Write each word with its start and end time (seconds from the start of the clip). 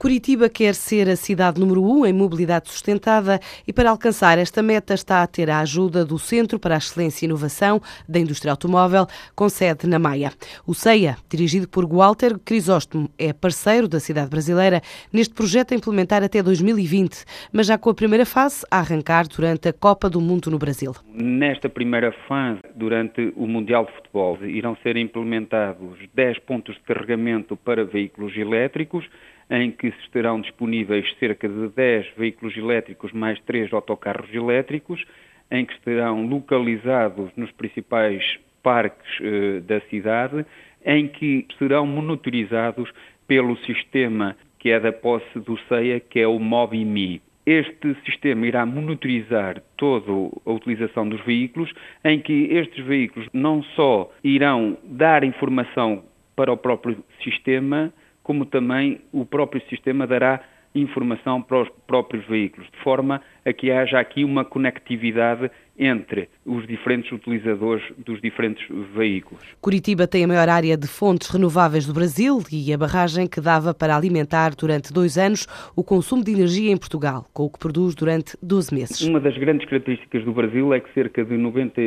Curitiba 0.00 0.48
quer 0.48 0.74
ser 0.74 1.10
a 1.10 1.14
cidade 1.14 1.60
número 1.60 1.84
um 1.84 2.06
em 2.06 2.12
mobilidade 2.14 2.70
sustentada 2.70 3.38
e, 3.68 3.70
para 3.70 3.90
alcançar 3.90 4.38
esta 4.38 4.62
meta, 4.62 4.94
está 4.94 5.22
a 5.22 5.26
ter 5.26 5.50
a 5.50 5.60
ajuda 5.60 6.06
do 6.06 6.18
Centro 6.18 6.58
para 6.58 6.74
a 6.74 6.78
Excelência 6.78 7.26
e 7.26 7.28
Inovação 7.28 7.82
da 8.08 8.18
Indústria 8.18 8.50
Automóvel, 8.50 9.06
com 9.36 9.46
sede 9.50 9.86
na 9.86 9.98
Maia. 9.98 10.32
O 10.66 10.72
CEIA, 10.72 11.18
dirigido 11.28 11.68
por 11.68 11.86
Walter 11.86 12.38
Crisóstomo, 12.38 13.10
é 13.18 13.34
parceiro 13.34 13.86
da 13.86 14.00
cidade 14.00 14.30
brasileira 14.30 14.80
neste 15.12 15.34
projeto 15.34 15.72
a 15.72 15.76
implementar 15.76 16.22
até 16.22 16.42
2020, 16.42 17.22
mas 17.52 17.66
já 17.66 17.76
com 17.76 17.90
a 17.90 17.94
primeira 17.94 18.24
fase 18.24 18.64
a 18.70 18.78
arrancar 18.78 19.28
durante 19.28 19.68
a 19.68 19.72
Copa 19.74 20.08
do 20.08 20.18
Mundo 20.18 20.50
no 20.50 20.58
Brasil. 20.58 20.94
Nesta 21.12 21.68
primeira 21.68 22.10
fase, 22.26 22.60
durante 22.74 23.34
o 23.36 23.46
Mundial 23.46 23.84
de 23.84 23.92
Futebol, 23.92 24.38
irão 24.46 24.74
ser 24.82 24.96
implementados 24.96 25.98
10 26.14 26.38
pontos 26.38 26.74
de 26.76 26.80
carregamento 26.84 27.54
para 27.54 27.84
veículos 27.84 28.34
elétricos 28.34 29.04
em 29.50 29.70
que 29.72 29.88
estarão 29.88 30.40
disponíveis 30.40 31.12
cerca 31.18 31.48
de 31.48 31.68
10 31.68 32.06
veículos 32.16 32.56
elétricos 32.56 33.12
mais 33.12 33.40
3 33.40 33.72
autocarros 33.72 34.32
elétricos, 34.32 35.04
em 35.50 35.64
que 35.64 35.72
estarão 35.72 36.26
localizados 36.26 37.30
nos 37.36 37.50
principais 37.52 38.38
parques 38.62 39.10
eh, 39.20 39.60
da 39.60 39.80
cidade, 39.88 40.46
em 40.84 41.08
que 41.08 41.46
serão 41.58 41.84
monitorizados 41.84 42.90
pelo 43.26 43.56
sistema 43.58 44.36
que 44.60 44.70
é 44.70 44.78
da 44.78 44.92
posse 44.92 45.40
do 45.40 45.58
CEA, 45.68 45.98
que 45.98 46.20
é 46.20 46.28
o 46.28 46.38
MOBIMI. 46.38 47.20
Este 47.46 47.96
sistema 48.04 48.46
irá 48.46 48.64
monitorizar 48.66 49.62
toda 49.76 50.12
a 50.44 50.52
utilização 50.52 51.08
dos 51.08 51.20
veículos, 51.24 51.72
em 52.04 52.20
que 52.20 52.48
estes 52.52 52.84
veículos 52.84 53.28
não 53.32 53.62
só 53.62 54.12
irão 54.22 54.76
dar 54.84 55.24
informação 55.24 56.04
para 56.36 56.52
o 56.52 56.56
próprio 56.56 57.02
sistema, 57.24 57.92
como 58.30 58.46
também 58.46 59.00
o 59.10 59.26
próprio 59.26 59.60
sistema 59.68 60.06
dará 60.06 60.40
informação 60.72 61.42
para 61.42 61.62
os 61.62 61.68
próprios 61.84 62.24
veículos, 62.28 62.70
de 62.70 62.78
forma 62.78 63.20
a 63.44 63.52
que 63.52 63.72
haja 63.72 63.98
aqui 63.98 64.22
uma 64.22 64.44
conectividade 64.44 65.50
entre 65.76 66.28
os 66.46 66.64
diferentes 66.64 67.10
utilizadores 67.10 67.82
dos 67.98 68.20
diferentes 68.20 68.64
veículos. 68.94 69.42
Curitiba 69.60 70.06
tem 70.06 70.22
a 70.22 70.28
maior 70.28 70.48
área 70.48 70.76
de 70.76 70.86
fontes 70.86 71.28
renováveis 71.28 71.88
do 71.88 71.92
Brasil 71.92 72.40
e 72.52 72.72
a 72.72 72.78
barragem 72.78 73.26
que 73.26 73.40
dava 73.40 73.74
para 73.74 73.96
alimentar 73.96 74.54
durante 74.54 74.92
dois 74.92 75.18
anos 75.18 75.48
o 75.74 75.82
consumo 75.82 76.22
de 76.22 76.30
energia 76.30 76.70
em 76.70 76.76
Portugal, 76.76 77.26
com 77.34 77.46
o 77.46 77.50
que 77.50 77.58
produz 77.58 77.96
durante 77.96 78.36
12 78.40 78.72
meses. 78.72 79.00
Uma 79.00 79.18
das 79.18 79.36
grandes 79.36 79.68
características 79.68 80.24
do 80.24 80.32
Brasil 80.32 80.72
é 80.72 80.78
que 80.78 80.94
cerca 80.94 81.24
de 81.24 81.36
90 81.36 81.80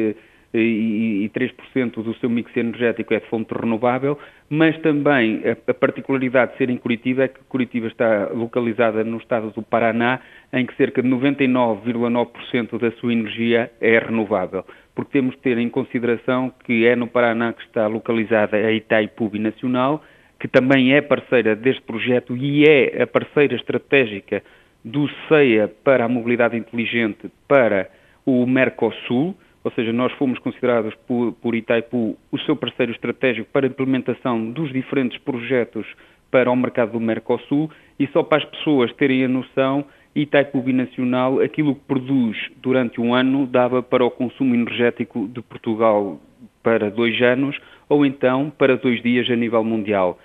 e 0.53 1.29
3% 1.33 2.03
do 2.03 2.13
seu 2.15 2.29
mix 2.29 2.55
energético 2.55 3.13
é 3.13 3.19
de 3.19 3.27
fonte 3.27 3.53
renovável, 3.53 4.19
mas 4.49 4.77
também 4.81 5.41
a 5.67 5.73
particularidade 5.73 6.51
de 6.51 6.57
ser 6.59 6.69
em 6.69 6.77
Curitiba 6.77 7.23
é 7.23 7.27
que 7.27 7.39
Curitiba 7.49 7.87
está 7.87 8.29
localizada 8.31 9.03
no 9.03 9.17
estado 9.17 9.49
do 9.51 9.63
Paraná, 9.63 10.19
em 10.51 10.65
que 10.65 10.75
cerca 10.75 11.01
de 11.01 11.09
99,9% 11.09 12.79
da 12.79 12.91
sua 12.91 13.13
energia 13.13 13.71
é 13.81 13.97
renovável. 13.97 14.63
Porque 14.93 15.11
temos 15.11 15.33
que 15.35 15.41
ter 15.41 15.57
em 15.57 15.69
consideração 15.69 16.53
que 16.65 16.85
é 16.85 16.95
no 16.95 17.07
Paraná 17.07 17.51
que 17.53 17.63
está 17.63 17.87
localizada 17.87 18.55
a 18.55 18.71
Itaipu 18.71 19.31
Nacional, 19.39 20.03
que 20.39 20.47
também 20.47 20.93
é 20.93 21.01
parceira 21.01 21.55
deste 21.55 21.81
projeto 21.81 22.37
e 22.37 22.63
é 22.65 23.01
a 23.01 23.07
parceira 23.07 23.55
estratégica 23.55 24.43
do 24.85 25.09
CEA 25.27 25.71
para 25.83 26.05
a 26.05 26.09
mobilidade 26.09 26.57
inteligente 26.57 27.31
para 27.47 27.89
o 28.25 28.45
Mercosul, 28.45 29.35
ou 29.63 29.71
seja, 29.71 29.93
nós 29.93 30.11
fomos 30.13 30.37
considerados 30.39 30.93
por, 31.07 31.31
por 31.33 31.55
Itaipu 31.55 32.17
o 32.31 32.39
seu 32.39 32.55
parceiro 32.55 32.91
estratégico 32.91 33.49
para 33.51 33.65
a 33.65 33.69
implementação 33.69 34.51
dos 34.51 34.71
diferentes 34.73 35.17
projetos 35.19 35.85
para 36.29 36.51
o 36.51 36.55
mercado 36.55 36.93
do 36.93 36.99
Mercosul 36.99 37.69
e 37.97 38.07
só 38.07 38.23
para 38.23 38.43
as 38.43 38.49
pessoas 38.49 38.91
terem 38.93 39.23
a 39.23 39.27
noção, 39.27 39.85
Itaipu 40.15 40.61
Binacional, 40.61 41.39
aquilo 41.39 41.75
que 41.75 41.81
produz 41.87 42.37
durante 42.61 42.99
um 42.99 43.13
ano 43.13 43.47
dava 43.47 43.81
para 43.81 44.03
o 44.03 44.11
consumo 44.11 44.53
energético 44.53 45.27
de 45.27 45.41
Portugal 45.41 46.19
para 46.61 46.89
dois 46.91 47.21
anos 47.21 47.57
ou 47.87 48.05
então 48.05 48.51
para 48.57 48.75
dois 48.75 49.01
dias 49.01 49.29
a 49.29 49.35
nível 49.35 49.63
mundial. 49.63 50.19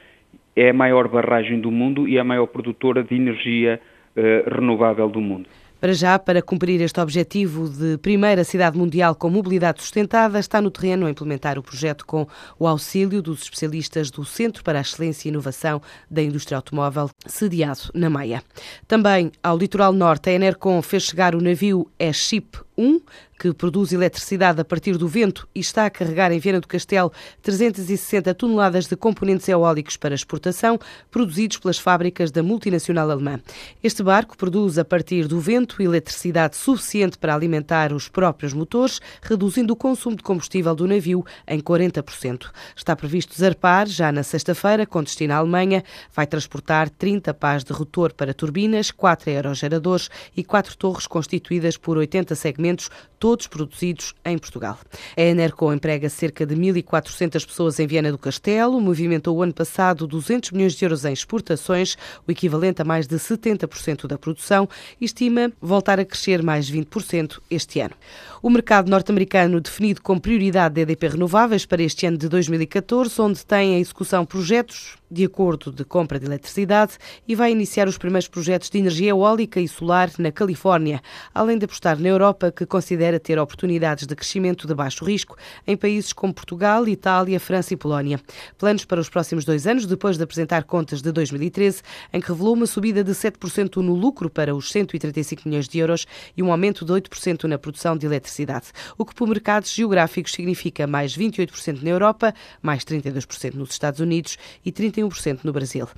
É 0.56 0.70
a 0.70 0.74
maior 0.74 1.08
barragem 1.08 1.60
do 1.60 1.70
mundo 1.70 2.08
e 2.08 2.18
a 2.18 2.24
maior 2.24 2.46
produtora 2.46 3.04
de 3.04 3.14
energia 3.14 3.80
eh, 4.16 4.44
renovável 4.50 5.08
do 5.08 5.20
mundo. 5.20 5.48
Para 5.80 5.92
já, 5.92 6.18
para 6.18 6.42
cumprir 6.42 6.80
este 6.80 7.00
objetivo 7.00 7.68
de 7.68 7.98
primeira 7.98 8.42
cidade 8.42 8.76
mundial 8.76 9.14
com 9.14 9.30
mobilidade 9.30 9.80
sustentada, 9.80 10.40
está 10.40 10.60
no 10.60 10.72
terreno 10.72 11.06
a 11.06 11.10
implementar 11.10 11.56
o 11.56 11.62
projeto 11.62 12.04
com 12.04 12.26
o 12.58 12.66
auxílio 12.66 13.22
dos 13.22 13.42
especialistas 13.42 14.10
do 14.10 14.24
Centro 14.24 14.64
para 14.64 14.78
a 14.78 14.82
Excelência 14.82 15.28
e 15.28 15.30
Inovação 15.30 15.80
da 16.10 16.20
Indústria 16.20 16.56
Automóvel, 16.56 17.08
sediado 17.24 17.90
na 17.94 18.10
Maia. 18.10 18.42
Também 18.88 19.30
ao 19.40 19.56
litoral 19.56 19.92
norte, 19.92 20.28
a 20.30 20.32
Enercon 20.32 20.82
fez 20.82 21.04
chegar 21.04 21.36
o 21.36 21.40
navio 21.40 21.88
E-Ship 21.96 22.58
1, 22.76 23.00
que 23.38 23.52
produz 23.52 23.92
eletricidade 23.92 24.60
a 24.60 24.64
partir 24.64 24.96
do 24.96 25.06
vento 25.06 25.48
e 25.54 25.60
está 25.60 25.86
a 25.86 25.90
carregar 25.90 26.32
em 26.32 26.38
Viana 26.38 26.60
do 26.60 26.66
Castelo 26.66 27.12
360 27.42 28.34
toneladas 28.34 28.86
de 28.86 28.96
componentes 28.96 29.48
eólicos 29.48 29.96
para 29.96 30.14
exportação, 30.14 30.78
produzidos 31.10 31.58
pelas 31.58 31.78
fábricas 31.78 32.30
da 32.30 32.42
multinacional 32.42 33.10
alemã. 33.10 33.40
Este 33.82 34.02
barco 34.02 34.36
produz 34.36 34.78
a 34.78 34.84
partir 34.84 35.26
do 35.26 35.38
vento 35.38 35.82
eletricidade 35.82 36.56
suficiente 36.56 37.18
para 37.18 37.34
alimentar 37.34 37.92
os 37.92 38.08
próprios 38.08 38.52
motores, 38.52 39.00
reduzindo 39.22 39.72
o 39.72 39.76
consumo 39.76 40.16
de 40.16 40.22
combustível 40.22 40.74
do 40.74 40.86
navio 40.86 41.24
em 41.46 41.60
40%. 41.60 42.50
Está 42.74 42.96
previsto 42.96 43.38
zarpar 43.38 43.86
já 43.86 44.10
na 44.10 44.22
sexta-feira, 44.22 44.86
com 44.86 45.02
destino 45.02 45.34
à 45.34 45.36
Alemanha. 45.36 45.84
Vai 46.12 46.26
transportar 46.26 46.90
30 46.90 47.32
pás 47.34 47.62
de 47.62 47.72
rotor 47.72 48.12
para 48.14 48.34
turbinas, 48.34 48.90
4 48.90 49.30
aerogeradores 49.30 50.08
e 50.36 50.42
4 50.42 50.76
torres 50.76 51.06
constituídas 51.06 51.76
por 51.76 51.96
80 51.96 52.34
segmentos 52.34 52.78
medicamentos, 52.78 52.90
todos 53.28 53.46
produzidos 53.46 54.14
em 54.24 54.38
Portugal. 54.38 54.78
A 55.14 55.20
Enerco 55.20 55.70
emprega 55.70 56.08
cerca 56.08 56.46
de 56.46 56.56
1.400 56.56 57.46
pessoas 57.46 57.78
em 57.78 57.86
Viana 57.86 58.10
do 58.10 58.16
Castelo, 58.16 58.80
movimentou 58.80 59.36
o 59.36 59.42
ano 59.42 59.52
passado 59.52 60.06
200 60.06 60.52
milhões 60.52 60.72
de 60.72 60.82
euros 60.82 61.04
em 61.04 61.12
exportações, 61.12 61.94
o 62.26 62.32
equivalente 62.32 62.80
a 62.80 62.86
mais 62.86 63.06
de 63.06 63.16
70% 63.16 64.06
da 64.06 64.16
produção, 64.16 64.66
e 64.98 65.04
estima 65.04 65.52
voltar 65.60 66.00
a 66.00 66.06
crescer 66.06 66.42
mais 66.42 66.70
20% 66.70 67.38
este 67.50 67.80
ano. 67.80 67.94
O 68.40 68.48
mercado 68.48 68.88
norte-americano 68.88 69.60
definido 69.60 70.00
como 70.00 70.20
prioridade 70.20 70.76
de 70.76 70.80
EDP 70.80 71.08
Renováveis 71.08 71.66
para 71.66 71.82
este 71.82 72.06
ano 72.06 72.16
de 72.16 72.30
2014, 72.30 73.20
onde 73.20 73.44
tem 73.44 73.74
em 73.74 73.80
execução 73.80 74.24
projetos 74.24 74.96
de 75.10 75.24
acordo 75.24 75.72
de 75.72 75.84
compra 75.84 76.18
de 76.18 76.26
eletricidade 76.26 76.92
e 77.26 77.34
vai 77.34 77.50
iniciar 77.50 77.88
os 77.88 77.98
primeiros 77.98 78.28
projetos 78.28 78.70
de 78.70 78.78
energia 78.78 79.10
eólica 79.10 79.60
e 79.60 79.66
solar 79.66 80.10
na 80.18 80.30
Califórnia, 80.30 81.00
além 81.34 81.58
de 81.58 81.64
apostar 81.64 81.98
na 81.98 82.08
Europa, 82.08 82.52
que 82.52 82.66
considera 82.66 83.17
ter 83.18 83.38
oportunidades 83.38 84.06
de 84.06 84.14
crescimento 84.14 84.66
de 84.66 84.74
baixo 84.74 85.04
risco 85.04 85.36
em 85.66 85.76
países 85.76 86.12
como 86.12 86.34
Portugal, 86.34 86.86
Itália, 86.88 87.38
França 87.38 87.72
e 87.72 87.76
Polónia. 87.76 88.20
Planos 88.58 88.84
para 88.84 89.00
os 89.00 89.08
próximos 89.08 89.44
dois 89.44 89.66
anos, 89.66 89.86
depois 89.86 90.16
de 90.16 90.24
apresentar 90.24 90.64
contas 90.64 91.00
de 91.00 91.12
2013, 91.12 91.82
em 92.12 92.20
que 92.20 92.28
revelou 92.28 92.54
uma 92.54 92.66
subida 92.66 93.04
de 93.04 93.12
7% 93.12 93.76
no 93.76 93.94
lucro 93.94 94.28
para 94.28 94.54
os 94.54 94.70
135 94.70 95.48
milhões 95.48 95.68
de 95.68 95.78
euros 95.78 96.06
e 96.36 96.42
um 96.42 96.50
aumento 96.50 96.84
de 96.84 96.92
8% 96.92 97.44
na 97.44 97.56
produção 97.56 97.96
de 97.96 98.04
eletricidade, 98.04 98.66
o 98.96 99.04
que 99.04 99.14
por 99.14 99.28
mercados 99.28 99.72
geográficos 99.72 100.32
significa 100.32 100.86
mais 100.86 101.16
28% 101.16 101.82
na 101.82 101.90
Europa, 101.90 102.34
mais 102.60 102.84
32% 102.84 103.54
nos 103.54 103.70
Estados 103.70 104.00
Unidos 104.00 104.36
e 104.64 104.72
30 104.72 104.88
31% 104.88 105.40
no 105.44 105.52
Brasil. 105.52 105.88